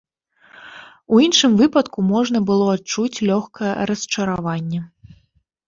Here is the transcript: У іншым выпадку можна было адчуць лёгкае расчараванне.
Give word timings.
У 1.15 1.19
іншым 1.25 1.51
выпадку 1.59 1.99
можна 2.13 2.39
было 2.49 2.65
адчуць 2.77 3.21
лёгкае 3.29 3.73
расчараванне. 3.93 4.85